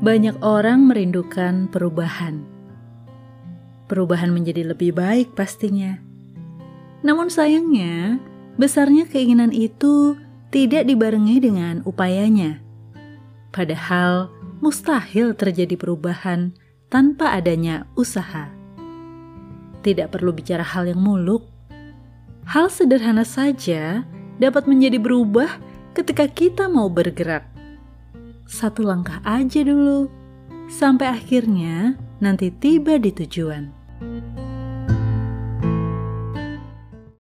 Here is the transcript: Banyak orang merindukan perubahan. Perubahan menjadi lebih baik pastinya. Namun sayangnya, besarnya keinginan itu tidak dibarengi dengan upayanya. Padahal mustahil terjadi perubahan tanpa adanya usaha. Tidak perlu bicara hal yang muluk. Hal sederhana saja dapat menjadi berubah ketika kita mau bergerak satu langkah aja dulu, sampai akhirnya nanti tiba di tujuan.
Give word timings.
Banyak 0.00 0.40
orang 0.40 0.88
merindukan 0.88 1.68
perubahan. 1.68 2.40
Perubahan 3.84 4.32
menjadi 4.32 4.72
lebih 4.72 4.96
baik 4.96 5.36
pastinya. 5.36 6.00
Namun 7.04 7.28
sayangnya, 7.28 8.16
besarnya 8.56 9.04
keinginan 9.04 9.52
itu 9.52 10.16
tidak 10.48 10.88
dibarengi 10.88 11.44
dengan 11.44 11.84
upayanya. 11.84 12.64
Padahal 13.52 14.32
mustahil 14.64 15.36
terjadi 15.36 15.76
perubahan 15.76 16.56
tanpa 16.88 17.36
adanya 17.36 17.84
usaha. 17.92 18.48
Tidak 19.84 20.08
perlu 20.08 20.32
bicara 20.32 20.64
hal 20.64 20.88
yang 20.88 21.04
muluk. 21.04 21.44
Hal 22.48 22.72
sederhana 22.72 23.28
saja 23.28 24.08
dapat 24.40 24.64
menjadi 24.64 24.96
berubah 24.96 25.60
ketika 25.92 26.24
kita 26.24 26.72
mau 26.72 26.88
bergerak 26.88 27.59
satu 28.50 28.82
langkah 28.82 29.22
aja 29.22 29.62
dulu, 29.62 30.10
sampai 30.66 31.06
akhirnya 31.06 31.94
nanti 32.18 32.50
tiba 32.50 32.98
di 32.98 33.14
tujuan. 33.14 33.70